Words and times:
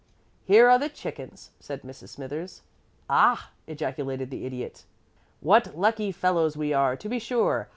"Here 0.45 0.67
are 0.67 0.79
the 0.79 0.89
chickens," 0.89 1.51
said 1.59 1.83
Mrs. 1.83 2.09
Smithers. 2.09 2.63
"Ah!" 3.07 3.51
ejaculated 3.67 4.31
the 4.31 4.47
Idiot. 4.47 4.85
"What 5.41 5.77
lucky 5.77 6.11
fellows 6.11 6.57
we 6.57 6.73
are, 6.73 6.95
to 6.95 7.07
be 7.07 7.19
sure! 7.19 7.69